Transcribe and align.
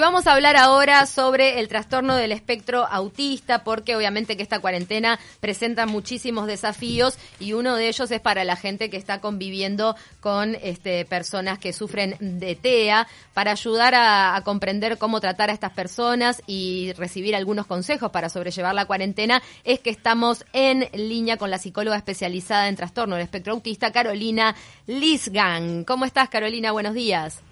Vamos 0.00 0.28
a 0.28 0.34
hablar 0.34 0.54
ahora 0.56 1.06
sobre 1.06 1.58
el 1.58 1.66
trastorno 1.66 2.14
del 2.14 2.30
espectro 2.30 2.86
autista, 2.86 3.64
porque 3.64 3.96
obviamente 3.96 4.36
que 4.36 4.44
esta 4.44 4.60
cuarentena 4.60 5.18
presenta 5.40 5.86
muchísimos 5.86 6.46
desafíos 6.46 7.18
y 7.40 7.54
uno 7.54 7.74
de 7.74 7.88
ellos 7.88 8.08
es 8.12 8.20
para 8.20 8.44
la 8.44 8.54
gente 8.54 8.90
que 8.90 8.96
está 8.96 9.20
conviviendo 9.20 9.96
con 10.20 10.54
este, 10.62 11.04
personas 11.04 11.58
que 11.58 11.72
sufren 11.72 12.16
de 12.20 12.54
TEA, 12.54 13.08
para 13.34 13.50
ayudar 13.50 13.96
a, 13.96 14.36
a, 14.36 14.44
comprender 14.44 14.98
cómo 14.98 15.18
tratar 15.18 15.50
a 15.50 15.52
estas 15.52 15.72
personas 15.72 16.44
y 16.46 16.92
recibir 16.92 17.34
algunos 17.34 17.66
consejos 17.66 18.12
para 18.12 18.28
sobrellevar 18.28 18.76
la 18.76 18.86
cuarentena, 18.86 19.42
es 19.64 19.80
que 19.80 19.90
estamos 19.90 20.44
en 20.52 20.88
línea 20.92 21.38
con 21.38 21.50
la 21.50 21.58
psicóloga 21.58 21.96
especializada 21.96 22.68
en 22.68 22.76
trastorno 22.76 23.16
del 23.16 23.24
espectro 23.24 23.52
autista, 23.52 23.90
Carolina 23.90 24.54
Lisgang. 24.86 25.82
¿Cómo 25.82 26.04
estás, 26.04 26.28
Carolina? 26.28 26.70
Buenos 26.70 26.94
días. 26.94 27.42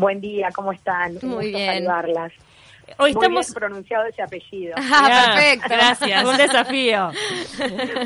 Buen 0.00 0.20
día, 0.22 0.48
¿cómo 0.54 0.72
están? 0.72 1.18
Muy 1.22 1.48
bien. 1.48 1.84
saludarlas. 1.84 2.32
Hoy 2.96 3.12
Muy 3.12 3.22
estamos 3.22 3.46
bien 3.46 3.54
pronunciado 3.54 4.06
ese 4.06 4.22
apellido. 4.22 4.74
Ah, 4.78 5.34
perfecto. 5.34 5.68
Gracias, 5.68 6.24
un 6.24 6.36
desafío. 6.36 7.10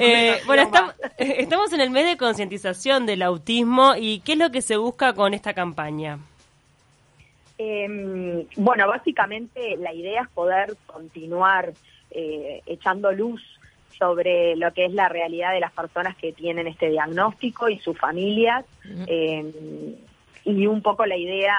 Eh, 0.01 0.41
bueno, 0.47 0.65
estamos, 0.65 0.95
estamos 1.17 1.73
en 1.73 1.81
el 1.81 1.91
mes 1.91 2.07
de 2.07 2.17
concientización 2.17 3.07
del 3.07 3.23
autismo 3.23 3.95
y 3.97 4.19
¿qué 4.21 4.33
es 4.33 4.39
lo 4.39 4.51
que 4.51 4.61
se 4.61 4.77
busca 4.77 5.15
con 5.15 5.33
esta 5.33 5.55
campaña? 5.55 6.19
Eh, 7.57 8.47
bueno, 8.57 8.89
básicamente 8.89 9.77
la 9.79 9.95
idea 9.95 10.23
es 10.23 10.29
poder 10.31 10.75
continuar 10.87 11.73
eh, 12.11 12.61
echando 12.67 13.13
luz 13.13 13.41
sobre 13.97 14.57
lo 14.57 14.73
que 14.73 14.87
es 14.87 14.93
la 14.93 15.09
realidad 15.09 15.53
de 15.53 15.61
las 15.61 15.73
personas 15.73 16.17
que 16.17 16.33
tienen 16.33 16.67
este 16.67 16.91
diagnóstico 16.91 17.69
y 17.69 17.79
sus 17.79 17.97
familias. 17.97 18.65
eh, 19.07 19.97
y 20.45 20.67
un 20.67 20.83
poco 20.83 21.07
la 21.07 21.17
idea 21.17 21.57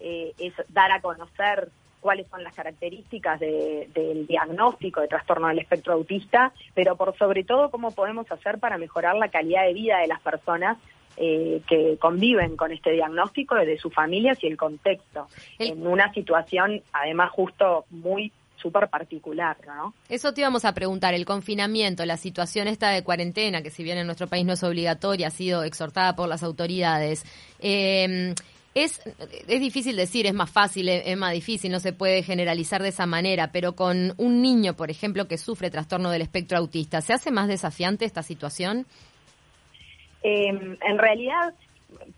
eh, 0.00 0.32
es 0.38 0.52
dar 0.68 0.92
a 0.92 1.00
conocer 1.00 1.68
cuáles 2.00 2.26
son 2.28 2.42
las 2.44 2.54
características 2.54 3.40
de, 3.40 3.88
del 3.94 4.26
diagnóstico 4.26 5.00
de 5.00 5.08
trastorno 5.08 5.48
del 5.48 5.60
espectro 5.60 5.94
autista, 5.94 6.52
pero 6.74 6.96
por 6.96 7.16
sobre 7.16 7.44
todo 7.44 7.70
cómo 7.70 7.92
podemos 7.92 8.30
hacer 8.30 8.58
para 8.58 8.76
mejorar 8.76 9.16
la 9.16 9.28
calidad 9.28 9.64
de 9.64 9.72
vida 9.72 9.98
de 9.98 10.08
las 10.08 10.20
personas 10.20 10.76
eh, 11.16 11.62
que 11.68 11.96
conviven 11.98 12.56
con 12.56 12.72
este 12.72 12.90
diagnóstico, 12.90 13.54
de 13.54 13.78
sus 13.78 13.94
familias 13.94 14.36
y 14.42 14.48
el 14.48 14.56
contexto, 14.56 15.28
El- 15.58 15.70
en 15.72 15.86
una 15.86 16.12
situación 16.12 16.82
además 16.92 17.30
justo 17.30 17.84
muy 17.90 18.32
súper 18.64 18.88
particular, 18.88 19.58
¿no? 19.66 19.92
Eso 20.08 20.32
te 20.32 20.40
íbamos 20.40 20.64
a 20.64 20.72
preguntar, 20.72 21.12
el 21.12 21.26
confinamiento, 21.26 22.06
la 22.06 22.16
situación 22.16 22.66
esta 22.66 22.88
de 22.88 23.04
cuarentena, 23.04 23.62
que 23.62 23.70
si 23.70 23.84
bien 23.84 23.98
en 23.98 24.06
nuestro 24.06 24.26
país 24.26 24.46
no 24.46 24.54
es 24.54 24.62
obligatoria, 24.62 25.28
ha 25.28 25.30
sido 25.30 25.64
exhortada 25.64 26.16
por 26.16 26.28
las 26.28 26.42
autoridades. 26.42 27.24
eh, 27.60 28.34
es, 28.74 29.00
es 29.46 29.60
difícil 29.60 29.94
decir, 29.96 30.26
es 30.26 30.34
más 30.34 30.50
fácil, 30.50 30.88
es, 30.88 31.06
es 31.06 31.16
más 31.16 31.32
difícil, 31.32 31.70
no 31.70 31.78
se 31.78 31.92
puede 31.92 32.22
generalizar 32.22 32.82
de 32.82 32.88
esa 32.88 33.06
manera, 33.06 33.52
pero 33.52 33.76
con 33.76 34.14
un 34.16 34.42
niño, 34.42 34.74
por 34.74 34.90
ejemplo, 34.90 35.28
que 35.28 35.38
sufre 35.38 35.70
trastorno 35.70 36.10
del 36.10 36.22
espectro 36.22 36.58
autista, 36.58 37.00
¿se 37.00 37.12
hace 37.12 37.30
más 37.30 37.46
desafiante 37.46 38.04
esta 38.04 38.24
situación? 38.24 38.86
Eh, 40.24 40.48
en 40.48 40.98
realidad, 40.98 41.54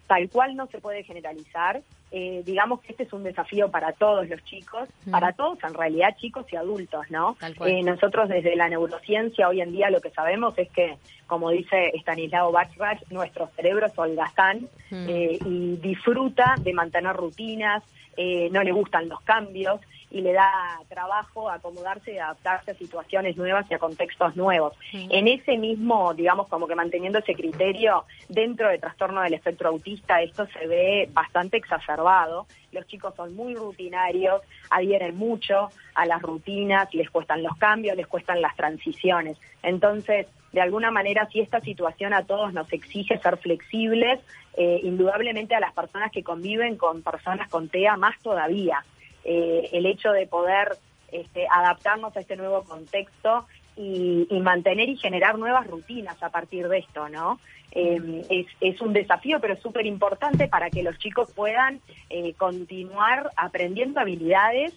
tal 0.07 0.31
cual 0.31 0.57
no 0.57 0.67
se 0.69 0.79
puede 0.79 1.05
generalizar. 1.05 1.83
Eh, 2.13 2.43
digamos 2.47 2.81
que 2.81 2.93
este 2.93 3.03
es 3.03 3.13
un 3.13 3.25
desafío 3.25 3.69
para 3.71 3.93
todos 3.93 4.29
los 4.29 4.43
chicos, 4.45 4.89
Mm. 5.05 5.11
para 5.11 5.33
todos 5.33 5.59
en 5.65 5.75
realidad 5.75 6.17
chicos 6.17 6.47
y 6.53 6.57
adultos, 6.57 7.05
¿no? 7.11 7.37
Eh, 7.67 7.83
nosotros 7.83 8.29
desde 8.29 8.55
la 8.55 8.69
neurociencia 8.69 9.49
hoy 9.49 9.61
en 9.61 9.73
día 9.73 9.91
lo 9.91 10.01
que 10.01 10.11
sabemos 10.11 10.57
es 10.57 10.69
que, 10.71 10.97
como 11.27 11.51
dice 11.51 11.91
Stanislao 11.97 12.53
Bachrach, 12.53 13.03
nuestro 13.11 13.49
cerebro 13.57 13.87
es 13.87 13.99
holgazán 13.99 14.69
Mm. 14.91 15.07
eh, 15.09 15.39
y 15.45 15.77
disfruta 15.79 16.55
de 16.61 16.73
mantener 16.73 17.17
rutinas, 17.17 17.83
eh, 18.17 18.49
no 18.53 18.63
le 18.63 18.71
gustan 18.73 19.09
los 19.09 19.21
cambios 19.23 19.81
y 20.11 20.21
le 20.21 20.33
da 20.33 20.51
trabajo 20.89 21.51
acomodarse 21.51 22.15
y 22.15 22.19
adaptarse 22.19 22.71
a 22.71 22.75
situaciones 22.75 23.37
nuevas 23.37 23.67
y 23.71 23.75
a 23.75 23.79
contextos 23.79 24.37
nuevos. 24.37 24.75
En 24.93 25.29
ese 25.29 25.59
mismo, 25.59 26.15
digamos, 26.15 26.49
como 26.49 26.67
que 26.67 26.75
manteniendo 26.75 27.19
ese 27.19 27.35
criterio, 27.35 28.05
dentro 28.29 28.69
del 28.69 28.81
trastorno 28.81 29.23
del 29.23 29.35
espectro 29.35 29.71
autista, 29.71 30.23
esto 30.23 30.47
se 30.47 30.67
ve 30.67 31.09
bastante 31.13 31.57
exacerbado. 31.57 32.47
Los 32.73 32.87
chicos 32.87 33.15
son 33.17 33.35
muy 33.35 33.55
rutinarios, 33.55 34.43
adhieren 34.71 35.17
mucho 35.17 35.71
a 35.95 36.07
las 36.07 36.23
rutinas, 36.23 36.93
les 36.95 37.11
cuestan 37.11 37.43
los 37.43 37.57
cambios, 37.57 37.97
les 37.97 38.07
cuestan 38.07 38.41
las 38.41 38.55
transiciones. 38.55 39.39
Entonces, 39.63 40.27
de 40.53 40.61
alguna 40.61 40.91
manera, 40.91 41.29
si 41.33 41.41
esta 41.41 41.61
situación 41.61 42.15
a 42.15 42.25
todos 42.25 42.53
nos 42.53 42.73
exige 42.73 43.19
ser 43.19 43.37
flexibles, 43.39 44.21
eh, 44.57 44.81
indudablemente 44.85 45.55
a 45.55 45.61
las 45.61 45.75
personas 45.75 46.11
que 46.11 46.23
conviven 46.23 46.77
con 46.77 47.03
personas 47.03 47.49
con 47.51 47.69
TEA 47.69 47.97
más 47.97 48.19
todavía. 48.23 48.83
Eh, 49.29 49.71
el 49.73 49.87
hecho 49.87 50.13
de 50.13 50.29
poder 50.29 50.79
este, 51.11 51.49
adaptarnos 51.51 52.17
a 52.17 52.21
este 52.21 52.37
nuevo 52.37 52.63
contexto 52.63 53.45
y, 53.77 54.29
mantener 54.41 54.89
y 54.89 54.97
generar 54.97 55.37
nuevas 55.37 55.67
rutinas 55.67 56.23
a 56.23 56.31
partir 56.31 56.69
de 56.69 56.79
esto, 56.79 57.09
¿no? 57.09 57.41
Eh, 57.73 58.47
es, 58.61 58.81
un 58.81 58.93
desafío, 58.93 59.41
pero 59.41 59.57
súper 59.57 59.85
importante 59.85 60.47
para 60.47 60.71
que 60.71 60.85
los 60.85 60.97
chicos 60.99 61.33
puedan 61.33 61.81
eh, 62.09 62.35
continuar 62.35 63.33
aprendiendo 63.37 63.99
habilidades, 63.99 64.73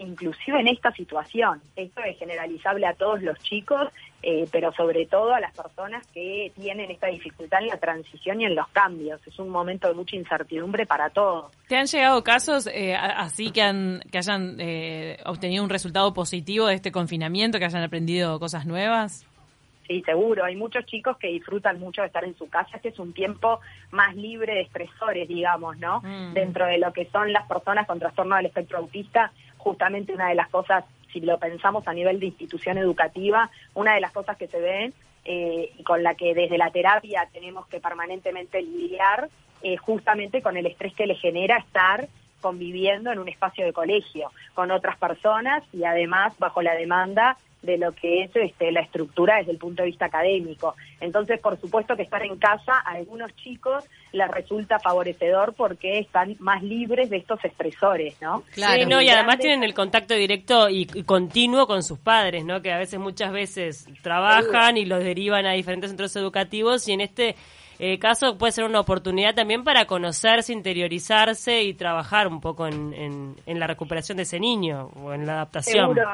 inclusive 0.00 0.60
en 0.60 0.68
esta 0.68 0.92
situación. 0.92 1.60
Esto 1.76 2.02
es 2.02 2.18
generalizable 2.18 2.86
a 2.86 2.94
todos 2.94 3.22
los 3.22 3.38
chicos, 3.38 3.88
eh, 4.22 4.46
pero 4.50 4.72
sobre 4.72 5.06
todo 5.06 5.32
a 5.32 5.40
las 5.40 5.54
personas 5.54 6.06
que 6.08 6.52
tienen 6.54 6.90
esta 6.90 7.06
dificultad 7.06 7.60
en 7.62 7.68
la 7.68 7.78
transición 7.78 8.40
y 8.40 8.46
en 8.46 8.54
los 8.54 8.68
cambios. 8.68 9.20
Es 9.26 9.38
un 9.38 9.48
momento 9.48 9.88
de 9.88 9.94
mucha 9.94 10.16
incertidumbre 10.16 10.86
para 10.86 11.10
todos. 11.10 11.52
¿Te 11.68 11.76
han 11.76 11.86
llegado 11.86 12.22
casos 12.24 12.66
eh, 12.66 12.96
así 12.96 13.50
que, 13.50 13.62
han, 13.62 14.00
que 14.10 14.18
hayan 14.18 14.56
eh, 14.58 15.18
obtenido 15.24 15.62
un 15.62 15.70
resultado 15.70 16.12
positivo 16.12 16.66
de 16.66 16.74
este 16.74 16.92
confinamiento, 16.92 17.58
que 17.58 17.66
hayan 17.66 17.82
aprendido 17.82 18.38
cosas 18.40 18.66
nuevas? 18.66 19.26
Sí, 19.90 20.02
seguro. 20.02 20.44
Hay 20.44 20.54
muchos 20.54 20.86
chicos 20.86 21.16
que 21.16 21.26
disfrutan 21.26 21.80
mucho 21.80 22.02
de 22.02 22.06
estar 22.06 22.24
en 22.24 22.36
su 22.36 22.48
casa. 22.48 22.76
Este 22.76 22.90
es 22.90 22.98
un 23.00 23.12
tiempo 23.12 23.58
más 23.90 24.14
libre 24.14 24.54
de 24.54 24.60
estresores, 24.60 25.26
digamos, 25.26 25.78
¿no? 25.78 26.00
Mm. 26.02 26.32
Dentro 26.32 26.64
de 26.66 26.78
lo 26.78 26.92
que 26.92 27.06
son 27.06 27.32
las 27.32 27.44
personas 27.48 27.88
con 27.88 27.98
trastorno 27.98 28.36
del 28.36 28.46
espectro 28.46 28.78
autista, 28.78 29.32
justamente 29.60 30.14
una 30.14 30.28
de 30.28 30.34
las 30.34 30.48
cosas, 30.48 30.84
si 31.12 31.20
lo 31.20 31.38
pensamos 31.38 31.86
a 31.86 31.92
nivel 31.92 32.18
de 32.18 32.26
institución 32.26 32.78
educativa, 32.78 33.50
una 33.74 33.94
de 33.94 34.00
las 34.00 34.12
cosas 34.12 34.36
que 34.36 34.46
se 34.46 34.60
ven 34.60 34.92
eh, 35.24 35.70
y 35.78 35.82
con 35.82 36.02
la 36.02 36.14
que 36.14 36.34
desde 36.34 36.58
la 36.58 36.70
terapia 36.70 37.28
tenemos 37.32 37.66
que 37.66 37.80
permanentemente 37.80 38.62
lidiar, 38.62 39.28
eh, 39.62 39.76
justamente 39.76 40.40
con 40.40 40.56
el 40.56 40.66
estrés 40.66 40.94
que 40.94 41.06
le 41.06 41.14
genera 41.14 41.58
estar 41.58 42.08
conviviendo 42.40 43.12
en 43.12 43.18
un 43.18 43.28
espacio 43.28 43.66
de 43.66 43.74
colegio 43.74 44.30
con 44.54 44.70
otras 44.70 44.96
personas 44.96 45.62
y 45.74 45.84
además 45.84 46.34
bajo 46.38 46.62
la 46.62 46.74
demanda 46.74 47.36
de 47.62 47.76
lo 47.76 47.92
que 47.92 48.22
es 48.22 48.30
este, 48.34 48.72
la 48.72 48.80
estructura 48.80 49.36
desde 49.36 49.52
el 49.52 49.58
punto 49.58 49.82
de 49.82 49.88
vista 49.88 50.06
académico. 50.06 50.74
Entonces, 51.00 51.40
por 51.40 51.60
supuesto 51.60 51.96
que 51.96 52.02
estar 52.02 52.22
en 52.22 52.36
casa 52.36 52.72
a 52.84 52.92
algunos 52.92 53.34
chicos 53.36 53.84
les 54.12 54.28
resulta 54.30 54.78
favorecedor 54.78 55.54
porque 55.54 55.98
están 55.98 56.36
más 56.38 56.62
libres 56.62 57.10
de 57.10 57.18
estos 57.18 57.44
estresores, 57.44 58.20
¿no? 58.20 58.42
Claro. 58.54 58.82
Sí, 58.82 58.88
no, 58.88 59.02
y 59.02 59.08
además 59.08 59.38
tienen 59.38 59.62
el 59.62 59.74
contacto 59.74 60.14
directo 60.14 60.68
y, 60.68 60.88
y 60.94 61.02
continuo 61.04 61.66
con 61.66 61.82
sus 61.82 61.98
padres, 61.98 62.44
¿no? 62.44 62.62
Que 62.62 62.72
a 62.72 62.78
veces, 62.78 62.98
muchas 62.98 63.32
veces 63.32 63.86
trabajan 64.02 64.76
y 64.76 64.84
los 64.84 65.04
derivan 65.04 65.46
a 65.46 65.52
diferentes 65.52 65.90
centros 65.90 66.16
educativos 66.16 66.88
y 66.88 66.92
en 66.92 67.02
este 67.02 67.36
eh, 67.78 67.98
caso 67.98 68.36
puede 68.36 68.52
ser 68.52 68.64
una 68.64 68.80
oportunidad 68.80 69.34
también 69.34 69.64
para 69.64 69.86
conocerse, 69.86 70.52
interiorizarse 70.52 71.62
y 71.62 71.74
trabajar 71.74 72.28
un 72.28 72.40
poco 72.40 72.66
en, 72.66 72.92
en, 72.92 73.36
en 73.46 73.58
la 73.58 73.66
recuperación 73.66 74.16
de 74.16 74.24
ese 74.24 74.38
niño 74.38 74.90
o 75.02 75.12
en 75.12 75.26
la 75.26 75.32
adaptación. 75.32 75.94
Seguro. 75.94 76.08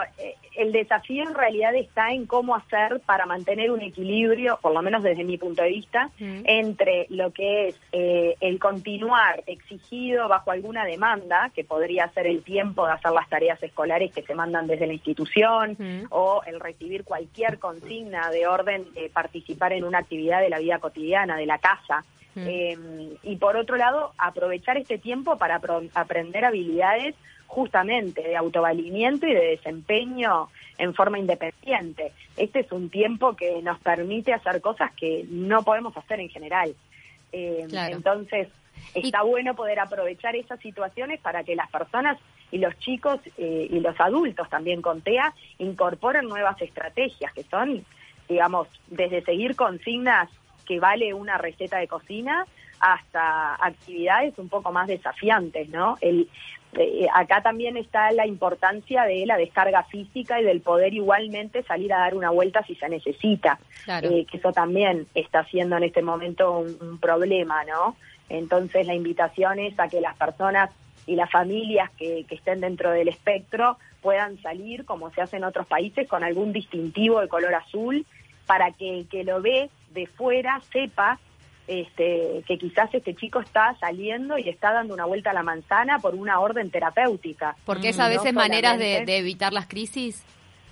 El 0.56 0.72
desafío 0.72 1.22
en 1.22 1.34
realidad 1.34 1.74
está 1.74 2.10
en 2.10 2.26
cómo 2.26 2.56
hacer 2.56 3.00
para 3.04 3.26
mantener 3.26 3.70
un 3.70 3.82
equilibrio, 3.82 4.58
por 4.62 4.72
lo 4.72 4.82
menos 4.82 5.02
desde 5.02 5.24
mi 5.24 5.36
punto 5.38 5.62
de 5.62 5.68
vista, 5.68 6.10
entre 6.18 7.06
lo 7.10 7.32
que 7.32 7.68
es 7.68 7.80
eh, 7.92 8.36
el 8.40 8.58
continuar 8.58 9.42
exigido 9.46 10.28
bajo 10.28 10.50
alguna 10.50 10.84
demanda, 10.84 11.50
que 11.54 11.64
podría 11.64 12.08
ser 12.08 12.26
el 12.26 12.42
tiempo 12.42 12.86
de 12.86 12.92
hacer 12.92 13.12
las 13.12 13.28
tareas 13.28 13.62
escolares 13.62 14.12
que 14.12 14.22
se 14.22 14.34
mandan 14.34 14.66
desde 14.66 14.86
la 14.86 14.94
institución, 14.94 15.76
o 16.10 16.42
el 16.46 16.60
recibir 16.60 17.04
cualquier 17.04 17.58
consigna 17.58 18.30
de 18.30 18.46
orden 18.46 18.92
de 18.94 19.10
participar 19.10 19.72
en 19.72 19.84
una 19.84 19.98
actividad 19.98 20.40
de 20.40 20.50
la 20.50 20.58
vida 20.58 20.78
cotidiana, 20.78 21.36
de 21.36 21.46
la 21.46 21.58
casa. 21.58 22.04
Eh, 22.38 22.76
y 23.22 23.36
por 23.36 23.56
otro 23.56 23.76
lado, 23.76 24.12
aprovechar 24.18 24.76
este 24.76 24.98
tiempo 24.98 25.38
para 25.38 25.60
aprender 25.94 26.44
habilidades 26.44 27.14
justamente 27.46 28.22
de 28.22 28.36
autovalimiento 28.36 29.26
y 29.26 29.34
de 29.34 29.46
desempeño 29.48 30.48
en 30.78 30.94
forma 30.94 31.18
independiente. 31.18 32.12
Este 32.36 32.60
es 32.60 32.72
un 32.72 32.90
tiempo 32.90 33.34
que 33.34 33.62
nos 33.62 33.78
permite 33.80 34.32
hacer 34.32 34.60
cosas 34.60 34.92
que 34.94 35.24
no 35.28 35.62
podemos 35.62 35.96
hacer 35.96 36.20
en 36.20 36.28
general. 36.28 36.74
Eh, 37.32 37.66
Claro. 37.68 37.96
Entonces, 37.96 38.48
está 38.94 39.22
bueno 39.22 39.54
poder 39.54 39.80
aprovechar 39.80 40.36
esas 40.36 40.60
situaciones 40.60 41.20
para 41.20 41.44
que 41.44 41.56
las 41.56 41.70
personas 41.70 42.18
y 42.50 42.58
los 42.58 42.78
chicos 42.78 43.20
eh, 43.36 43.66
y 43.70 43.80
los 43.80 43.98
adultos 44.00 44.48
también 44.48 44.82
con 44.82 45.00
TEA 45.00 45.34
incorporen 45.58 46.28
nuevas 46.28 46.60
estrategias 46.60 47.32
que 47.32 47.42
son, 47.44 47.84
digamos, 48.28 48.68
desde 48.86 49.22
seguir 49.22 49.56
consignas 49.56 50.30
que 50.64 50.80
vale 50.80 51.14
una 51.14 51.38
receta 51.38 51.78
de 51.78 51.88
cocina 51.88 52.46
hasta 52.80 53.54
actividades 53.54 54.38
un 54.38 54.48
poco 54.48 54.70
más 54.72 54.86
desafiantes, 54.86 55.68
¿no? 55.70 55.96
El, 56.00 56.28
eh, 56.78 57.06
acá 57.14 57.42
también 57.42 57.76
está 57.76 58.12
la 58.12 58.26
importancia 58.26 59.04
de 59.04 59.24
la 59.26 59.36
descarga 59.36 59.82
física 59.84 60.40
y 60.40 60.44
del 60.44 60.60
poder 60.60 60.92
igualmente 60.92 61.62
salir 61.62 61.92
a 61.92 61.98
dar 61.98 62.14
una 62.14 62.30
vuelta 62.30 62.62
si 62.64 62.74
se 62.74 62.88
necesita, 62.88 63.58
eh, 64.02 64.26
que 64.30 64.36
eso 64.36 64.52
también 64.52 65.06
está 65.14 65.44
siendo 65.44 65.76
en 65.76 65.84
este 65.84 66.02
momento 66.02 66.58
un, 66.58 66.98
problema, 66.98 67.64
¿no? 67.64 67.96
Entonces 68.28 68.86
la 68.86 68.94
invitación 68.94 69.58
es 69.58 69.78
a 69.78 69.88
que 69.88 70.00
las 70.00 70.16
personas 70.16 70.70
y 71.06 71.14
las 71.14 71.30
familias 71.30 71.90
que, 71.96 72.24
que 72.28 72.34
estén 72.34 72.60
dentro 72.60 72.90
del 72.90 73.08
espectro 73.08 73.78
puedan 74.02 74.40
salir, 74.42 74.84
como 74.84 75.10
se 75.10 75.22
hace 75.22 75.36
en 75.36 75.44
otros 75.44 75.66
países, 75.66 76.08
con 76.08 76.24
algún 76.24 76.52
distintivo 76.52 77.20
de 77.20 77.28
color 77.28 77.54
azul, 77.54 78.04
para 78.46 78.72
que 78.72 79.00
el 79.00 79.08
que 79.08 79.24
lo 79.24 79.40
ve 79.40 79.70
de 79.90 80.06
fuera 80.06 80.60
sepa 80.72 81.18
este, 81.66 82.42
que 82.46 82.58
quizás 82.58 82.92
este 82.94 83.14
chico 83.14 83.40
está 83.40 83.76
saliendo 83.80 84.38
y 84.38 84.48
está 84.48 84.72
dando 84.72 84.94
una 84.94 85.04
vuelta 85.04 85.30
a 85.30 85.34
la 85.34 85.42
manzana 85.42 85.98
por 85.98 86.14
una 86.14 86.40
orden 86.40 86.70
terapéutica. 86.70 87.56
Porque 87.64 87.90
es 87.90 87.98
a 87.98 88.08
veces 88.08 88.32
maneras 88.32 88.78
de, 88.78 89.02
evitar 89.16 89.52
las 89.52 89.66
crisis, 89.66 90.24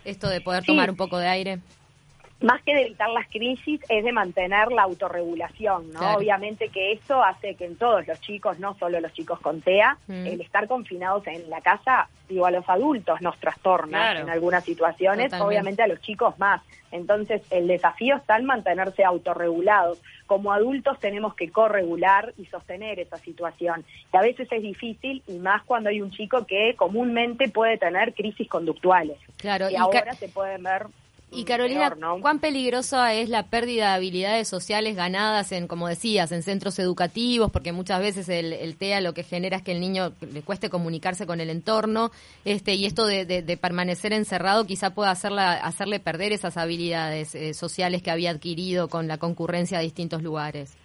esto 0.04 0.28
de 0.28 0.40
poder 0.40 0.64
tomar 0.64 0.90
un 0.90 0.96
poco 0.96 1.18
de 1.18 1.28
aire 1.28 1.60
más 2.44 2.62
que 2.62 2.74
de 2.74 2.82
evitar 2.82 3.10
las 3.10 3.28
crisis, 3.28 3.80
es 3.88 4.04
de 4.04 4.12
mantener 4.12 4.70
la 4.70 4.82
autorregulación, 4.82 5.92
¿no? 5.92 6.16
Obviamente 6.16 6.68
que 6.68 6.92
eso 6.92 7.22
hace 7.22 7.54
que 7.54 7.64
en 7.64 7.76
todos 7.76 8.06
los 8.06 8.20
chicos, 8.20 8.58
no 8.58 8.74
solo 8.78 9.00
los 9.00 9.12
chicos 9.12 9.40
con 9.40 9.60
TEA, 9.60 9.96
mm. 10.06 10.26
el 10.26 10.40
estar 10.40 10.68
confinados 10.68 11.26
en 11.26 11.48
la 11.50 11.60
casa, 11.60 12.08
digo, 12.28 12.46
a 12.46 12.50
los 12.50 12.68
adultos 12.68 13.20
nos 13.20 13.38
trastorna 13.38 14.20
en 14.20 14.30
algunas 14.30 14.64
situaciones, 14.64 15.32
obviamente 15.34 15.82
a 15.82 15.86
los 15.86 16.00
chicos 16.00 16.38
más. 16.38 16.62
Entonces, 16.94 17.42
el 17.50 17.66
desafío 17.66 18.16
está 18.16 18.36
en 18.36 18.44
mantenerse 18.44 19.02
autorregulados. 19.02 20.00
Como 20.26 20.52
adultos 20.52 21.00
tenemos 21.00 21.34
que 21.34 21.50
corregular 21.50 22.32
y 22.38 22.46
sostener 22.46 23.00
esa 23.00 23.18
situación. 23.18 23.84
Que 24.12 24.18
a 24.18 24.22
veces 24.22 24.46
es 24.52 24.62
difícil 24.62 25.20
y 25.26 25.38
más 25.38 25.64
cuando 25.64 25.90
hay 25.90 26.00
un 26.00 26.12
chico 26.12 26.46
que 26.46 26.74
comúnmente 26.76 27.48
puede 27.48 27.78
tener 27.78 28.14
crisis 28.14 28.48
conductuales. 28.48 29.18
Claro, 29.38 29.68
y, 29.70 29.74
ahora 29.74 30.14
se 30.14 30.28
pueden 30.28 30.62
ver 30.62 30.86
y 31.30 31.44
Carolina, 31.44 31.94
¿cuán 32.20 32.38
peligrosa 32.38 33.12
es 33.12 33.28
la 33.28 33.44
pérdida 33.44 33.88
de 33.88 33.94
habilidades 33.94 34.46
sociales 34.46 34.94
ganadas 34.94 35.50
en, 35.52 35.66
como 35.66 35.88
decías, 35.88 36.30
en 36.30 36.42
centros 36.42 36.78
educativos? 36.78 37.50
Porque 37.50 37.72
muchas 37.72 38.00
veces 38.00 38.28
el, 38.28 38.76
TEA 38.76 39.00
lo 39.00 39.14
que 39.14 39.24
genera 39.24 39.56
es 39.56 39.62
que 39.62 39.72
el 39.72 39.80
niño 39.80 40.12
le 40.20 40.42
cueste 40.42 40.70
comunicarse 40.70 41.26
con 41.26 41.40
el 41.40 41.50
entorno, 41.50 42.12
este, 42.44 42.74
y 42.74 42.86
esto 42.86 43.06
de, 43.06 43.58
permanecer 43.60 44.12
encerrado 44.12 44.64
quizá 44.64 44.90
pueda 44.90 45.10
hacerla, 45.10 45.54
hacerle 45.54 45.98
perder 45.98 46.32
esas 46.32 46.56
habilidades 46.56 47.34
eh, 47.34 47.52
sociales 47.54 48.02
que 48.02 48.10
había 48.10 48.30
adquirido 48.30 48.88
con 48.88 49.08
la 49.08 49.18
concurrencia 49.18 49.78
a 49.78 49.82
distintos 49.82 50.22
lugares. 50.22 50.76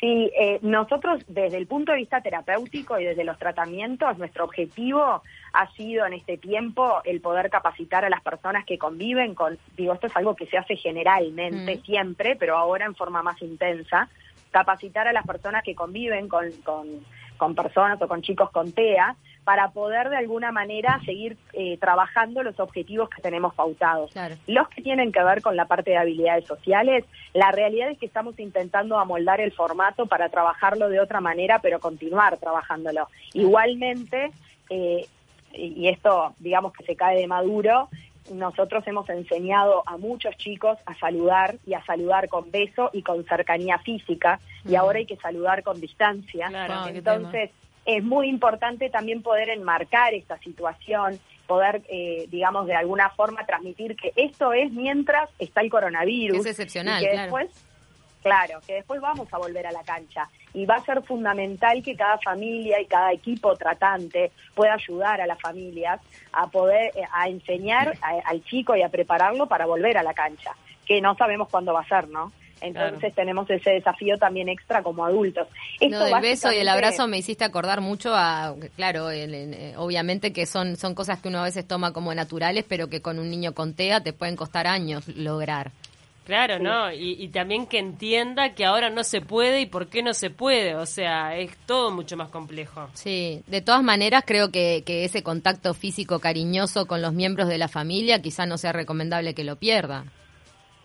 Sí, 0.00 0.30
eh, 0.38 0.58
nosotros 0.60 1.22
desde 1.26 1.56
el 1.56 1.66
punto 1.66 1.92
de 1.92 1.98
vista 1.98 2.20
terapéutico 2.20 3.00
y 3.00 3.04
desde 3.04 3.24
los 3.24 3.38
tratamientos, 3.38 4.18
nuestro 4.18 4.44
objetivo 4.44 5.22
ha 5.54 5.72
sido 5.72 6.04
en 6.04 6.12
este 6.12 6.36
tiempo 6.36 7.00
el 7.04 7.22
poder 7.22 7.48
capacitar 7.48 8.04
a 8.04 8.10
las 8.10 8.20
personas 8.20 8.66
que 8.66 8.76
conviven 8.76 9.34
con, 9.34 9.58
digo, 9.74 9.94
esto 9.94 10.08
es 10.08 10.16
algo 10.16 10.36
que 10.36 10.46
se 10.46 10.58
hace 10.58 10.76
generalmente, 10.76 11.76
mm. 11.76 11.82
siempre, 11.82 12.36
pero 12.36 12.58
ahora 12.58 12.84
en 12.84 12.94
forma 12.94 13.22
más 13.22 13.40
intensa, 13.40 14.10
capacitar 14.50 15.08
a 15.08 15.14
las 15.14 15.26
personas 15.26 15.64
que 15.64 15.74
conviven 15.74 16.28
con, 16.28 16.52
con, 16.62 16.86
con 17.38 17.54
personas 17.54 18.00
o 18.02 18.06
con 18.06 18.20
chicos 18.20 18.50
con 18.50 18.72
TEA 18.72 19.16
para 19.46 19.70
poder 19.70 20.10
de 20.10 20.16
alguna 20.16 20.50
manera 20.50 21.00
seguir 21.04 21.36
eh, 21.52 21.78
trabajando 21.78 22.42
los 22.42 22.58
objetivos 22.58 23.08
que 23.08 23.22
tenemos 23.22 23.54
pautados. 23.54 24.10
Los 24.48 24.68
que 24.70 24.82
tienen 24.82 25.12
que 25.12 25.22
ver 25.22 25.40
con 25.40 25.54
la 25.54 25.66
parte 25.66 25.92
de 25.92 25.98
habilidades 25.98 26.46
sociales, 26.46 27.04
la 27.32 27.52
realidad 27.52 27.88
es 27.90 27.96
que 27.96 28.06
estamos 28.06 28.36
intentando 28.40 28.98
amoldar 28.98 29.40
el 29.40 29.52
formato 29.52 30.06
para 30.06 30.30
trabajarlo 30.30 30.88
de 30.88 30.98
otra 30.98 31.20
manera, 31.20 31.60
pero 31.60 31.78
continuar 31.78 32.38
trabajándolo. 32.38 33.06
Igualmente, 33.34 34.32
eh, 34.68 35.06
y 35.52 35.86
esto 35.90 36.34
digamos 36.40 36.72
que 36.72 36.82
se 36.82 36.96
cae 36.96 37.16
de 37.16 37.28
maduro, 37.28 37.88
nosotros 38.32 38.84
hemos 38.88 39.08
enseñado 39.10 39.84
a 39.86 39.96
muchos 39.96 40.36
chicos 40.38 40.76
a 40.86 40.94
saludar 40.96 41.54
y 41.64 41.74
a 41.74 41.84
saludar 41.84 42.28
con 42.28 42.50
beso 42.50 42.90
y 42.92 43.02
con 43.02 43.24
cercanía 43.24 43.78
física, 43.78 44.40
y 44.64 44.74
ahora 44.74 44.98
hay 44.98 45.06
que 45.06 45.18
saludar 45.18 45.62
con 45.62 45.80
distancia. 45.80 46.50
Entonces, 46.88 47.52
es 47.86 48.02
muy 48.02 48.28
importante 48.28 48.90
también 48.90 49.22
poder 49.22 49.48
enmarcar 49.48 50.12
esta 50.12 50.36
situación, 50.38 51.18
poder, 51.46 51.82
eh, 51.88 52.26
digamos, 52.28 52.66
de 52.66 52.74
alguna 52.74 53.10
forma 53.10 53.46
transmitir 53.46 53.96
que 53.96 54.12
esto 54.16 54.52
es 54.52 54.72
mientras 54.72 55.30
está 55.38 55.60
el 55.60 55.70
coronavirus. 55.70 56.40
Es 56.40 56.46
excepcional, 56.46 57.00
que 57.00 57.16
después, 57.16 57.48
claro, 58.22 58.60
que 58.66 58.74
después 58.74 59.00
vamos 59.00 59.32
a 59.32 59.38
volver 59.38 59.66
a 59.66 59.72
la 59.72 59.84
cancha. 59.84 60.28
Y 60.52 60.66
va 60.66 60.76
a 60.76 60.84
ser 60.84 61.02
fundamental 61.02 61.82
que 61.82 61.94
cada 61.94 62.18
familia 62.18 62.80
y 62.80 62.86
cada 62.86 63.12
equipo 63.12 63.54
tratante 63.56 64.32
pueda 64.54 64.74
ayudar 64.74 65.20
a 65.20 65.26
las 65.26 65.40
familias 65.40 66.00
a 66.32 66.48
poder, 66.48 66.90
eh, 66.96 67.04
a 67.12 67.28
enseñar 67.28 67.96
al 68.02 68.42
chico 68.44 68.74
y 68.74 68.82
a 68.82 68.88
prepararlo 68.88 69.46
para 69.46 69.66
volver 69.66 69.96
a 69.96 70.02
la 70.02 70.14
cancha, 70.14 70.52
que 70.84 71.00
no 71.00 71.14
sabemos 71.14 71.48
cuándo 71.48 71.72
va 71.72 71.82
a 71.82 71.88
ser, 71.88 72.08
¿no? 72.08 72.32
Entonces 72.60 73.14
tenemos 73.14 73.48
ese 73.50 73.70
desafío 73.70 74.16
también 74.16 74.48
extra 74.48 74.82
como 74.82 75.04
adultos. 75.04 75.48
Esto 75.80 76.04
del 76.04 76.20
beso 76.20 76.52
y 76.52 76.56
el 76.56 76.68
abrazo 76.68 77.06
me 77.06 77.18
hiciste 77.18 77.44
acordar 77.44 77.80
mucho 77.80 78.14
a, 78.14 78.54
claro, 78.76 79.10
eh, 79.10 79.74
obviamente 79.76 80.32
que 80.32 80.46
son, 80.46 80.76
son 80.76 80.94
cosas 80.94 81.20
que 81.20 81.28
uno 81.28 81.40
a 81.40 81.44
veces 81.44 81.66
toma 81.66 81.92
como 81.92 82.14
naturales, 82.14 82.64
pero 82.68 82.88
que 82.88 83.02
con 83.02 83.18
un 83.18 83.30
niño 83.30 83.52
con 83.52 83.74
TEA 83.74 84.00
te 84.00 84.12
pueden 84.12 84.36
costar 84.36 84.66
años 84.66 85.06
lograr. 85.08 85.70
Claro, 86.26 86.58
¿no? 86.58 86.92
Y, 86.92 87.28
también 87.28 87.66
que 87.66 87.78
entienda 87.78 88.52
que 88.52 88.64
ahora 88.64 88.90
no 88.90 89.04
se 89.04 89.20
puede 89.20 89.60
y 89.60 89.66
por 89.66 89.86
qué 89.86 90.02
no 90.02 90.12
se 90.12 90.28
puede. 90.28 90.74
O 90.74 90.84
sea, 90.84 91.36
es 91.36 91.56
todo 91.66 91.92
mucho 91.92 92.16
más 92.16 92.30
complejo. 92.30 92.88
Sí, 92.94 93.44
de 93.46 93.60
todas 93.60 93.84
maneras 93.84 94.24
creo 94.26 94.50
que, 94.50 94.82
que 94.84 95.04
ese 95.04 95.22
contacto 95.22 95.72
físico 95.72 96.18
cariñoso 96.18 96.86
con 96.86 97.00
los 97.00 97.12
miembros 97.12 97.46
de 97.46 97.58
la 97.58 97.68
familia 97.68 98.22
quizá 98.22 98.44
no 98.44 98.58
sea 98.58 98.72
recomendable 98.72 99.34
que 99.34 99.44
lo 99.44 99.54
pierda. 99.54 100.04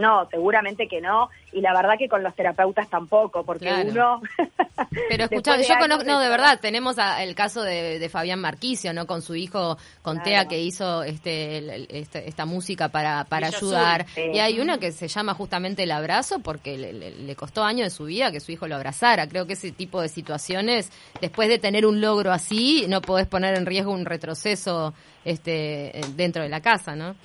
No, 0.01 0.27
seguramente 0.29 0.87
que 0.87 0.99
no. 0.99 1.29
Y 1.53 1.61
la 1.61 1.73
verdad 1.73 1.93
que 1.97 2.09
con 2.09 2.23
los 2.23 2.33
terapeutas 2.35 2.89
tampoco, 2.89 3.43
porque 3.43 3.71
uno... 3.87 4.21
Pero 5.09 5.25
escucha, 5.25 5.61
yo 5.61 5.75
conozco, 5.79 6.05
no, 6.05 6.19
de 6.19 6.29
verdad, 6.29 6.59
tenemos 6.59 6.95
el 7.19 7.35
caso 7.35 7.61
de, 7.61 8.09
Fabián 8.11 8.39
Marquicio, 8.39 8.93
¿no? 8.93 9.05
Con 9.05 9.21
su 9.21 9.35
hijo, 9.35 9.77
con 10.01 10.23
Tea, 10.23 10.47
que 10.47 10.59
hizo 10.59 11.03
este, 11.03 11.99
este, 11.99 12.27
esta 12.27 12.45
música 12.45 12.89
para, 12.89 13.25
para 13.25 13.47
ayudar. 13.47 14.07
Y 14.15 14.39
hay 14.39 14.59
uno 14.59 14.79
que 14.79 14.91
se 14.91 15.07
llama 15.07 15.35
justamente 15.35 15.83
El 15.83 15.91
Abrazo, 15.91 16.39
porque 16.39 16.77
le, 16.77 17.35
costó 17.35 17.63
años 17.63 17.85
de 17.85 17.89
su 17.91 18.05
vida 18.05 18.31
que 18.31 18.39
su 18.39 18.51
hijo 18.51 18.67
lo 18.67 18.75
abrazara. 18.75 19.27
Creo 19.27 19.45
que 19.45 19.53
ese 19.53 19.71
tipo 19.71 20.01
de 20.01 20.09
situaciones, 20.09 20.91
después 21.21 21.47
de 21.47 21.59
tener 21.59 21.85
un 21.85 22.01
logro 22.01 22.31
así, 22.31 22.85
no 22.87 23.01
podés 23.01 23.27
poner 23.27 23.55
en 23.57 23.65
riesgo 23.65 23.91
un 23.91 24.05
retroceso 24.05 24.93
este, 25.23 26.01
dentro 26.15 26.43
de 26.43 26.49
la 26.49 26.61
casa, 26.61 26.95
¿no? 26.95 27.15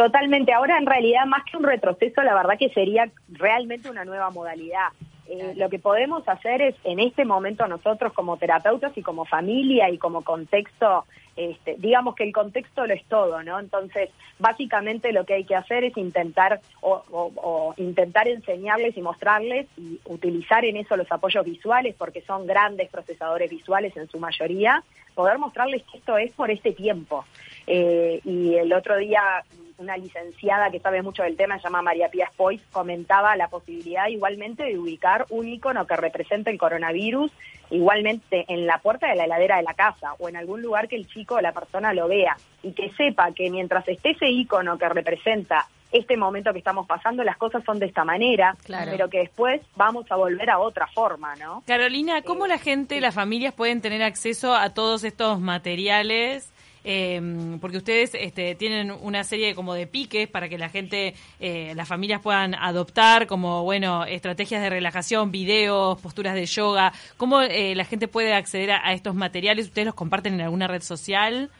Totalmente. 0.00 0.54
Ahora, 0.54 0.78
en 0.78 0.86
realidad, 0.86 1.26
más 1.26 1.44
que 1.44 1.58
un 1.58 1.62
retroceso, 1.62 2.22
la 2.22 2.34
verdad 2.34 2.56
que 2.58 2.70
sería 2.70 3.10
realmente 3.28 3.90
una 3.90 4.06
nueva 4.06 4.30
modalidad. 4.30 4.88
Eh, 5.28 5.52
lo 5.56 5.68
que 5.68 5.78
podemos 5.78 6.26
hacer 6.26 6.62
es, 6.62 6.74
en 6.84 7.00
este 7.00 7.26
momento, 7.26 7.68
nosotros 7.68 8.14
como 8.14 8.38
terapeutas 8.38 8.96
y 8.96 9.02
como 9.02 9.26
familia 9.26 9.90
y 9.90 9.98
como 9.98 10.22
contexto, 10.22 11.04
este, 11.36 11.76
digamos 11.76 12.14
que 12.14 12.24
el 12.24 12.32
contexto 12.32 12.86
lo 12.86 12.94
es 12.94 13.04
todo, 13.08 13.42
¿no? 13.42 13.60
Entonces, 13.60 14.08
básicamente 14.38 15.12
lo 15.12 15.26
que 15.26 15.34
hay 15.34 15.44
que 15.44 15.54
hacer 15.54 15.84
es 15.84 15.94
intentar 15.98 16.62
o, 16.80 17.74
intentar 17.76 18.26
enseñarles 18.26 18.96
y 18.96 19.02
mostrarles 19.02 19.66
y 19.76 20.00
utilizar 20.06 20.64
en 20.64 20.78
eso 20.78 20.96
los 20.96 21.12
apoyos 21.12 21.44
visuales, 21.44 21.94
porque 21.98 22.22
son 22.22 22.46
grandes 22.46 22.88
procesadores 22.88 23.50
visuales 23.50 23.94
en 23.98 24.08
su 24.08 24.18
mayoría, 24.18 24.82
poder 25.14 25.36
mostrarles 25.36 25.82
que 25.82 25.98
esto 25.98 26.16
es 26.16 26.32
por 26.32 26.50
este 26.50 26.72
tiempo. 26.72 27.26
Eh, 27.66 28.22
y 28.24 28.54
el 28.54 28.72
otro 28.72 28.96
día 28.96 29.44
una 29.80 29.96
licenciada 29.96 30.70
que 30.70 30.78
sabe 30.78 31.02
mucho 31.02 31.22
del 31.22 31.36
tema, 31.36 31.56
se 31.56 31.64
llama 31.64 31.82
María 31.82 32.08
Pía 32.08 32.28
Spois, 32.32 32.60
comentaba 32.70 33.34
la 33.36 33.48
posibilidad 33.48 34.08
igualmente 34.08 34.62
de 34.64 34.78
ubicar 34.78 35.26
un 35.30 35.48
icono 35.48 35.86
que 35.86 35.96
represente 35.96 36.50
el 36.50 36.58
coronavirus 36.58 37.32
igualmente 37.70 38.44
en 38.48 38.66
la 38.66 38.78
puerta 38.78 39.08
de 39.08 39.16
la 39.16 39.24
heladera 39.24 39.56
de 39.56 39.62
la 39.62 39.74
casa 39.74 40.14
o 40.18 40.28
en 40.28 40.36
algún 40.36 40.60
lugar 40.60 40.88
que 40.88 40.96
el 40.96 41.06
chico 41.08 41.36
o 41.36 41.40
la 41.40 41.52
persona 41.52 41.94
lo 41.94 42.08
vea 42.08 42.36
y 42.62 42.72
que 42.72 42.90
sepa 42.90 43.32
que 43.32 43.50
mientras 43.50 43.86
esté 43.88 44.10
ese 44.10 44.28
icono 44.28 44.76
que 44.76 44.88
representa 44.88 45.66
este 45.92 46.16
momento 46.16 46.52
que 46.52 46.58
estamos 46.58 46.86
pasando, 46.86 47.24
las 47.24 47.36
cosas 47.36 47.64
son 47.64 47.78
de 47.78 47.86
esta 47.86 48.04
manera, 48.04 48.56
pero 48.66 49.08
que 49.08 49.18
después 49.18 49.60
vamos 49.74 50.06
a 50.10 50.16
volver 50.16 50.48
a 50.50 50.60
otra 50.60 50.86
forma, 50.86 51.34
¿no? 51.36 51.64
Carolina, 51.66 52.22
¿cómo 52.22 52.46
la 52.46 52.58
gente, 52.58 53.00
las 53.00 53.14
familias 53.14 53.54
pueden 53.54 53.80
tener 53.80 54.02
acceso 54.02 54.54
a 54.54 54.72
todos 54.72 55.02
estos 55.02 55.40
materiales? 55.40 56.52
Eh, 56.84 57.20
porque 57.60 57.78
ustedes 57.78 58.14
este, 58.14 58.54
tienen 58.54 58.90
una 58.90 59.24
serie 59.24 59.54
como 59.54 59.74
de 59.74 59.86
piques 59.86 60.28
para 60.28 60.48
que 60.48 60.58
la 60.58 60.68
gente, 60.68 61.14
eh, 61.38 61.72
las 61.74 61.88
familias 61.88 62.20
puedan 62.20 62.54
adoptar 62.54 63.26
como, 63.26 63.62
bueno, 63.64 64.04
estrategias 64.04 64.62
de 64.62 64.70
relajación, 64.70 65.30
videos, 65.30 66.00
posturas 66.00 66.34
de 66.34 66.46
yoga. 66.46 66.92
¿Cómo 67.16 67.42
eh, 67.42 67.74
la 67.74 67.84
gente 67.84 68.08
puede 68.08 68.34
acceder 68.34 68.70
a, 68.72 68.92
estos 68.92 69.14
materiales? 69.14 69.66
¿Ustedes 69.66 69.86
los 69.86 69.94
comparten 69.94 70.34
en 70.34 70.40
alguna 70.42 70.66
red 70.66 70.82
social? 70.82 71.50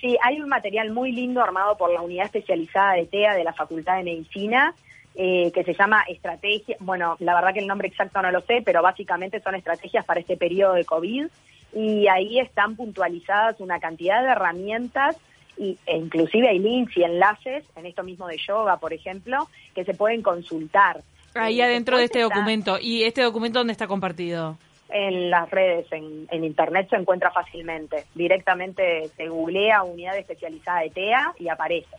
Sí, 0.00 0.16
hay 0.22 0.40
un 0.40 0.48
material 0.48 0.92
muy 0.92 1.12
lindo 1.12 1.42
armado 1.42 1.76
por 1.76 1.92
la 1.92 2.02
unidad 2.02 2.26
especializada 2.26 2.94
de 2.94 3.06
TEA 3.06 3.34
de 3.34 3.44
la 3.44 3.52
Facultad 3.52 3.96
de 3.96 4.04
Medicina, 4.04 4.74
eh, 5.14 5.50
que 5.52 5.64
se 5.64 5.74
llama 5.74 6.04
Estrategia, 6.08 6.76
bueno, 6.78 7.16
la 7.18 7.34
verdad 7.34 7.52
que 7.52 7.58
el 7.58 7.66
nombre 7.66 7.88
exacto 7.88 8.22
no 8.22 8.30
lo 8.30 8.40
sé, 8.42 8.62
pero 8.64 8.82
básicamente 8.82 9.40
son 9.40 9.56
estrategias 9.56 10.04
para 10.04 10.20
este 10.20 10.36
periodo 10.36 10.74
de 10.74 10.84
COVID 10.84 11.26
y 11.74 12.06
ahí 12.08 12.40
están 12.40 12.76
puntualizadas 12.76 13.60
una 13.60 13.78
cantidad 13.80 14.22
de 14.22 14.30
herramientas 14.30 15.16
y, 15.56 15.76
e 15.86 15.96
inclusive 15.96 16.48
hay 16.48 16.58
links 16.58 16.96
y 16.96 17.02
enlaces 17.02 17.64
en 17.76 17.86
esto 17.86 18.02
mismo 18.02 18.26
de 18.26 18.38
yoga, 18.38 18.76
por 18.78 18.92
ejemplo, 18.92 19.48
que 19.74 19.84
se 19.84 19.94
pueden 19.94 20.22
consultar. 20.22 21.02
Ahí 21.34 21.60
Eh, 21.60 21.64
adentro 21.64 21.98
de 21.98 22.04
este 22.04 22.20
está 22.20 22.34
documento. 22.34 22.78
¿Y 22.80 23.02
este 23.04 23.22
documento 23.22 23.58
dónde 23.58 23.72
está 23.72 23.86
compartido? 23.86 24.56
En 24.88 25.28
las 25.30 25.50
redes, 25.50 25.86
en, 25.92 26.26
en 26.30 26.44
internet 26.44 26.88
se 26.88 26.96
encuentra 26.96 27.30
fácilmente. 27.30 28.06
Directamente 28.14 29.08
se 29.16 29.28
googlea 29.28 29.82
unidad 29.82 30.16
especializada 30.16 30.80
de 30.80 30.90
TEA 30.90 31.32
y 31.38 31.48
aparece. 31.48 31.94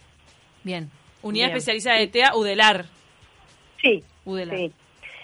Bien. 0.64 0.90
Unidad 1.22 1.48
Bien. 1.48 1.58
especializada 1.58 1.98
de 2.00 2.08
TEA, 2.08 2.36
UDELAR. 2.36 2.86
Sí, 3.82 4.04
UDELAR. 4.26 4.58
sí. 4.58 4.72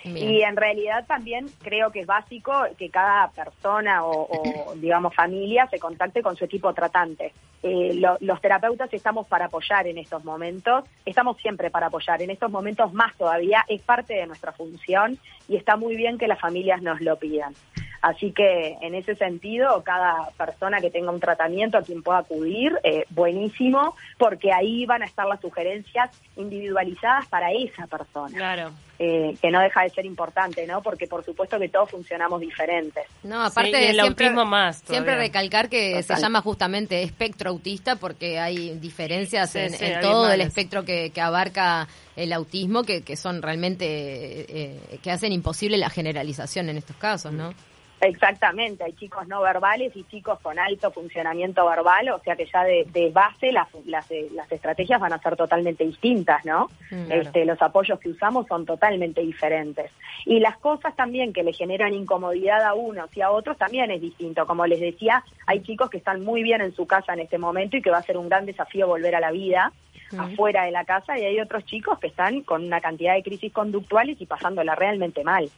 Bien. 0.05 0.29
Y 0.31 0.41
en 0.43 0.55
realidad 0.55 1.05
también 1.07 1.47
creo 1.61 1.91
que 1.91 2.01
es 2.01 2.07
básico 2.07 2.53
que 2.77 2.89
cada 2.89 3.29
persona 3.31 4.05
o, 4.05 4.27
o, 4.69 4.75
digamos, 4.75 5.13
familia 5.13 5.67
se 5.67 5.79
contacte 5.79 6.21
con 6.21 6.35
su 6.35 6.45
equipo 6.45 6.73
tratante. 6.73 7.33
Eh, 7.63 7.93
lo- 7.95 8.17
los 8.19 8.39
terapeutas 8.41 8.93
estamos 8.93 9.27
para 9.27 9.45
apoyar 9.45 9.87
en 9.87 9.97
estos 9.97 10.23
momentos, 10.23 10.85
estamos 11.05 11.37
siempre 11.37 11.71
para 11.71 11.87
apoyar, 11.87 12.21
en 12.21 12.29
estos 12.29 12.51
momentos 12.51 12.93
más 12.93 13.15
todavía, 13.17 13.65
es 13.67 13.81
parte 13.81 14.13
de 14.13 14.27
nuestra 14.27 14.51
función 14.51 15.17
y 15.47 15.55
está 15.55 15.75
muy 15.75 15.95
bien 15.95 16.17
que 16.19 16.27
las 16.27 16.39
familias 16.39 16.81
nos 16.83 17.01
lo 17.01 17.17
pidan. 17.17 17.53
Así 18.01 18.31
que 18.31 18.77
en 18.81 18.95
ese 18.95 19.15
sentido, 19.15 19.83
cada 19.83 20.29
persona 20.37 20.79
que 20.79 20.91
tenga 20.91 21.11
un 21.11 21.19
tratamiento 21.19 21.77
a 21.77 21.81
quien 21.81 22.03
pueda 22.03 22.19
acudir, 22.19 22.73
eh, 22.83 23.05
buenísimo, 23.09 23.95
porque 24.17 24.51
ahí 24.53 24.85
van 24.85 25.01
a 25.01 25.05
estar 25.05 25.25
las 25.27 25.41
sugerencias 25.41 26.09
individualizadas 26.37 27.27
para 27.27 27.51
esa 27.51 27.87
persona 27.87 28.35
Claro. 28.37 28.71
eh, 28.99 29.35
que 29.41 29.49
no 29.51 29.59
deja 29.61 29.81
de 29.83 29.89
ser 29.89 30.05
importante, 30.05 30.65
¿no? 30.67 30.81
Porque 30.81 31.07
por 31.07 31.23
supuesto 31.25 31.57
que 31.59 31.69
todos 31.69 31.89
funcionamos 31.91 32.39
diferentes. 32.41 33.03
No, 33.23 33.43
aparte 33.43 33.71
Sí, 33.71 33.77
y 33.83 33.87
de 33.87 33.93
siempre, 33.93 34.27
autismo 34.27 34.45
más 34.45 34.77
siempre 34.85 35.15
recalcar 35.15 35.69
que 35.69 36.01
se 36.03 36.15
llama 36.15 36.41
justamente 36.41 37.01
espectro 37.03 37.49
autista 37.49 37.95
porque 37.95 38.39
hay 38.39 38.77
diferencias 38.79 39.51
Sí, 39.51 39.59
en, 39.59 39.69
sí, 39.71 39.85
en 39.85 39.95
hay 39.95 40.01
todo 40.01 40.31
el 40.31 40.41
espectro 40.41 40.83
que, 40.85 41.09
que 41.11 41.21
abarca 41.21 41.87
el 42.15 42.31
autismo 42.33 42.83
que, 42.83 43.01
que 43.03 43.15
son 43.17 43.41
realmente 43.41 43.85
eh, 43.89 44.99
que 45.03 45.11
hacen 45.11 45.31
imposible 45.33 45.77
la 45.77 45.89
generalización 45.89 46.69
en 46.69 46.77
estos 46.77 46.95
casos, 46.97 47.33
¿no? 47.33 47.53
Exactamente, 48.01 48.83
hay 48.83 48.93
chicos 48.93 49.27
no 49.27 49.41
verbales 49.41 49.95
y 49.95 50.03
chicos 50.03 50.39
con 50.41 50.59
alto 50.59 50.91
funcionamiento 50.91 51.65
verbal, 51.65 52.09
o 52.09 52.19
sea 52.19 52.35
que 52.35 52.45
ya 52.45 52.63
de, 52.63 52.85
de 52.91 53.09
base 53.09 53.51
las, 53.51 53.67
las, 53.85 54.09
eh, 54.11 54.27
las 54.33 54.51
estrategias 54.51 54.99
van 54.99 55.13
a 55.13 55.21
ser 55.21 55.35
totalmente 55.35 55.85
distintas, 55.85 56.43
¿no? 56.45 56.67
Mm, 56.91 57.05
claro. 57.05 57.21
Este, 57.21 57.45
los 57.45 57.61
apoyos 57.61 57.99
que 57.99 58.09
usamos 58.09 58.47
son 58.47 58.65
totalmente 58.65 59.21
diferentes. 59.21 59.91
Y 60.25 60.39
las 60.39 60.57
cosas 60.57 60.95
también 60.95 61.33
que 61.33 61.43
le 61.43 61.53
generan 61.53 61.93
incomodidad 61.93 62.63
a 62.63 62.73
unos 62.73 63.15
y 63.15 63.21
a 63.21 63.31
otros 63.31 63.57
también 63.57 63.89
es 63.91 64.01
distinto. 64.01 64.45
Como 64.45 64.65
les 64.65 64.79
decía, 64.79 65.23
hay 65.47 65.61
chicos 65.61 65.89
que 65.89 65.97
están 65.97 66.23
muy 66.23 66.43
bien 66.43 66.61
en 66.61 66.75
su 66.75 66.85
casa 66.85 67.13
en 67.13 67.21
este 67.21 67.37
momento 67.37 67.77
y 67.77 67.81
que 67.81 67.91
va 67.91 67.99
a 67.99 68.03
ser 68.03 68.17
un 68.17 68.27
gran 68.29 68.45
desafío 68.45 68.87
volver 68.87 69.15
a 69.15 69.19
la 69.19 69.31
vida 69.31 69.71
Mm. 70.11 70.19
afuera 70.19 70.65
de 70.65 70.71
la 70.71 70.85
casa 70.85 71.17
y 71.17 71.25
hay 71.25 71.39
otros 71.39 71.65
chicos 71.65 71.99
que 71.99 72.07
están 72.07 72.41
con 72.41 72.63
una 72.63 72.81
cantidad 72.81 73.15
de 73.15 73.23
crisis 73.23 73.51
conductuales 73.51 74.19
y 74.19 74.25
pasándola 74.25 74.75
realmente 74.75 75.23
mal. 75.23 75.49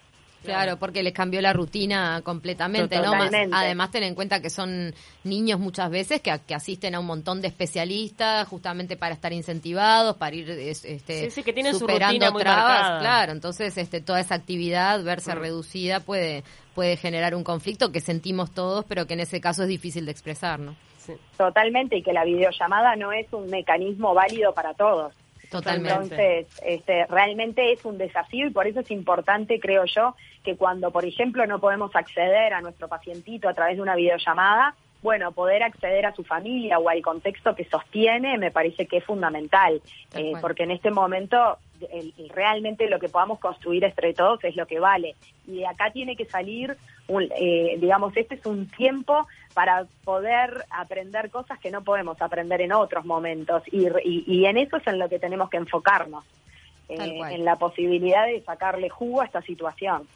Claro, 0.44 0.78
porque 0.78 1.04
les 1.04 1.14
cambió 1.14 1.42
la 1.42 1.52
rutina 1.52 2.22
completamente, 2.24 3.00
¿no? 3.00 3.14
Más- 3.16 3.32
además, 3.52 3.92
ten 3.92 4.04
en 4.04 4.16
cuenta 4.16 4.42
que 4.42 4.50
son 4.50 4.94
niños 5.24 5.60
muchas 5.60 5.90
veces 5.90 6.22
que, 6.22 6.38
que 6.48 6.56
asisten 6.56 6.96
a 6.96 7.00
un 7.00 7.06
montón 7.06 7.42
de 7.42 7.48
especialistas 7.50 8.48
justamente 8.48 8.96
para 8.98 9.14
estar 9.14 9.34
incentivados, 9.34 10.16
para 10.18 10.36
ir 10.36 10.50
es- 10.50 10.86
este, 10.86 11.26
Sí, 11.26 11.32
sí, 11.32 11.44
que 11.44 11.54
tienen 11.54 11.74
su 11.74 11.80
superando 11.80 12.32
muy 12.32 12.42
trabas. 12.42 13.02
Claro, 13.02 13.32
entonces 13.34 13.78
este, 13.78 14.00
toda 14.02 14.20
esa 14.20 14.36
actividad, 14.36 15.04
verse 15.04 15.36
Mm. 15.36 15.40
reducida, 15.40 16.00
puede, 16.00 16.44
puede 16.76 16.96
generar 16.98 17.36
un 17.36 17.44
conflicto 17.44 17.92
que 17.92 18.00
sentimos 18.00 18.52
todos, 18.52 18.86
pero 18.86 19.06
que 19.08 19.16
en 19.16 19.22
ese 19.22 19.42
caso 19.42 19.64
es 19.64 19.70
difícil 19.70 20.06
de 20.06 20.12
expresar, 20.12 20.60
¿no? 20.60 20.76
Sí. 21.00 21.14
Totalmente, 21.38 21.98
y 21.98 22.04
que 22.04 22.14
la 22.14 22.24
videollamada 22.26 22.96
no 22.96 23.12
es 23.12 23.26
un 23.34 23.50
mecanismo 23.50 24.14
válido 24.14 24.54
para 24.54 24.74
todos. 24.74 25.14
Totalmente. 25.50 25.94
Entonces, 25.94 26.62
este, 26.66 27.06
realmente 27.08 27.72
es 27.72 27.86
un 27.86 27.98
desafío 27.98 28.48
y 28.48 28.52
por 28.52 28.68
eso 28.68 28.82
es 28.82 28.92
importante, 28.92 29.60
creo 29.60 29.86
yo, 29.86 30.16
que 30.44 30.56
cuando, 30.56 30.92
por 30.92 31.06
ejemplo, 31.06 31.46
no 31.46 31.60
podemos 31.60 31.96
acceder 31.96 32.54
a 32.54 32.62
nuestro 32.62 32.88
pacientito 32.88 33.48
a 33.48 33.54
través 33.54 33.78
de 33.78 33.82
una 33.82 33.96
videollamada, 33.96 34.76
bueno, 35.02 35.32
poder 35.32 35.64
acceder 35.64 36.06
a 36.06 36.14
su 36.14 36.24
familia 36.24 36.80
o 36.80 36.90
al 36.90 37.02
contexto 37.02 37.56
que 37.56 37.66
sostiene 37.66 38.38
me 38.38 38.52
parece 38.52 38.88
que 38.88 38.98
es 38.98 39.04
fundamental, 39.04 39.82
Tal 40.10 40.22
eh, 40.22 40.34
porque 40.42 40.64
en 40.64 40.72
este 40.72 40.92
momento 40.92 41.60
el- 41.92 42.14
el- 42.18 42.30
realmente 42.30 42.90
lo 42.90 43.00
que 43.00 43.10
podamos 43.10 43.40
construir 43.40 43.84
entre 43.84 44.14
todos 44.14 44.44
es 44.44 44.56
lo 44.56 44.66
que 44.66 44.80
vale. 44.80 45.16
Y 45.48 45.58
de 45.58 45.68
acá 45.68 45.92
tiene 45.92 46.16
que 46.16 46.26
salir, 46.26 46.78
un, 47.08 47.28
eh, 47.38 47.78
digamos, 47.80 48.16
este 48.18 48.36
es 48.36 48.46
un 48.46 48.68
tiempo 48.68 49.28
para 49.54 49.86
poder 50.04 50.66
aprender 50.70 51.30
cosas 51.30 51.58
que 51.60 51.72
no 51.72 51.84
podemos 51.84 52.22
aprender 52.22 52.62
en 52.62 52.74
otros 52.74 53.06
momentos. 53.06 53.64
Y, 53.72 53.90
re- 53.90 54.02
y, 54.04 54.24
y 54.28 54.46
en 54.46 54.58
eso 54.58 54.78
es 54.78 54.88
en 54.88 55.00
lo 55.00 55.10
que 55.10 55.20
tenemos 55.20 55.50
que 55.50 55.58
enfocarnos, 55.58 56.24
eh, 56.90 56.96
en 57.32 57.46
la 57.46 57.56
posibilidad 57.58 58.26
de 58.28 58.42
sacarle 58.42 58.90
jugo 58.90 59.22
a 59.22 59.26
esta 59.26 59.42
situación. 59.42 60.08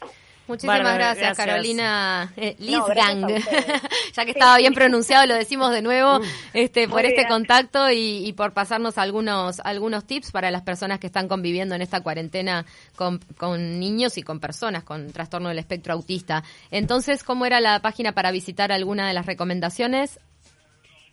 Muchísimas 0.51 0.79
gracias, 0.79 1.17
gracias. 1.17 1.38
Carolina 1.38 2.34
eh, 2.36 2.58
Lisgang. 2.60 3.25
ya 4.13 4.25
que 4.25 4.31
estaba 4.31 4.58
bien 4.58 4.74
pronunciado, 4.74 5.25
lo 5.25 5.36
decimos 5.36 5.72
de 5.72 5.81
nuevo, 5.81 6.20
este, 6.53 6.89
por 6.89 7.05
este 7.05 7.22
bien. 7.22 7.29
contacto 7.29 7.89
y, 7.89 8.27
y 8.27 8.34
por 8.34 8.51
pasarnos 8.51 8.98
algunos, 8.98 9.62
algunos 9.62 10.05
tips 10.05 10.31
para 10.31 10.51
las 10.51 10.63
personas 10.63 11.00
que 11.00 11.08
están 11.08 11.29
conviviendo 11.29 11.74
en 11.74 11.81
esta 11.81 12.01
cuarentena 12.01 12.65
con, 12.98 13.20
con 13.38 13.79
niños 13.79 14.17
y 14.17 14.24
con 14.24 14.41
personas 14.41 14.84
con 14.84 15.13
trastorno 15.13 15.48
del 15.48 15.60
espectro 15.60 15.93
autista. 15.93 16.43
Entonces, 16.70 17.24
¿cómo 17.24 17.46
era 17.46 17.62
la 17.62 17.79
página 17.79 18.12
para 18.12 18.31
visitar 18.31 18.74
alguna 18.74 19.08
de 19.08 19.13
las 19.13 19.25
recomendaciones? 19.25 20.20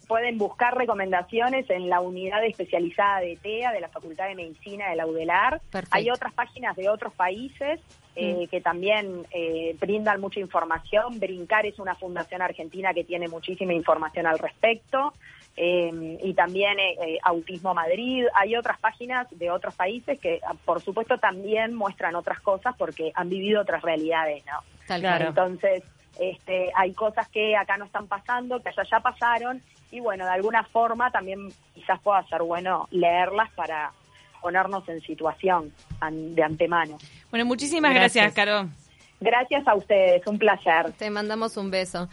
Pueden 0.08 0.38
buscar 0.38 0.74
recomendaciones 0.76 1.68
en 1.70 1.88
la 1.88 2.00
unidad 2.00 2.42
especializada 2.44 3.20
de 3.20 3.36
TEA 3.36 3.72
de 3.72 3.80
la 3.80 3.88
Facultad 3.88 4.26
de 4.28 4.34
Medicina 4.34 4.88
de 4.88 4.96
la 4.96 5.06
UDELAR. 5.06 5.60
Perfecto. 5.70 5.96
Hay 5.96 6.10
otras 6.10 6.32
páginas 6.32 6.74
de 6.76 6.88
otros 6.88 7.12
países 7.12 7.78
eh, 8.16 8.48
que 8.50 8.60
también 8.60 9.26
eh, 9.30 9.76
brindan 9.78 10.20
mucha 10.20 10.40
información. 10.40 11.20
Brincar 11.20 11.66
es 11.66 11.78
una 11.78 11.94
fundación 11.94 12.40
argentina 12.42 12.94
que 12.94 13.04
tiene 13.04 13.28
muchísima 13.28 13.74
información 13.74 14.26
al 14.26 14.38
respecto. 14.38 15.12
Eh, 15.60 16.18
y 16.22 16.34
también 16.34 16.78
eh, 16.78 16.96
eh, 17.04 17.18
Autismo 17.22 17.74
Madrid. 17.74 18.24
Hay 18.34 18.54
otras 18.56 18.78
páginas 18.78 19.26
de 19.30 19.50
otros 19.50 19.74
países 19.74 20.18
que, 20.20 20.40
ah, 20.46 20.54
por 20.64 20.80
supuesto, 20.80 21.18
también 21.18 21.74
muestran 21.74 22.14
otras 22.14 22.40
cosas 22.40 22.74
porque 22.78 23.10
han 23.14 23.28
vivido 23.28 23.60
otras 23.60 23.82
realidades, 23.82 24.44
¿no? 24.46 24.60
Tal 24.86 25.00
Claro. 25.00 25.16
cual. 25.18 25.28
Entonces, 25.48 25.82
este, 26.20 26.70
hay 26.76 26.92
cosas 26.94 27.28
que 27.28 27.56
acá 27.56 27.76
no 27.76 27.86
están 27.86 28.06
pasando, 28.06 28.62
que 28.62 28.68
allá 28.68 28.84
ya 28.88 29.00
pasaron, 29.00 29.60
y 29.90 30.00
bueno, 30.00 30.24
de 30.24 30.30
alguna 30.30 30.64
forma 30.64 31.10
también 31.10 31.52
quizás 31.74 32.00
pueda 32.00 32.22
ser 32.28 32.42
bueno 32.42 32.88
leerlas 32.90 33.50
para 33.52 33.92
ponernos 34.40 34.88
en 34.88 35.00
situación 35.00 35.72
de 36.10 36.42
antemano. 36.42 36.98
Bueno, 37.30 37.44
muchísimas 37.46 37.92
gracias, 37.92 38.34
Gracias. 38.34 38.34
Caro. 38.34 38.68
Gracias 39.20 39.66
a 39.66 39.74
ustedes, 39.74 40.24
un 40.26 40.38
placer. 40.38 40.92
Te 40.92 41.10
mandamos 41.10 41.56
un 41.56 41.70
beso. 41.70 42.08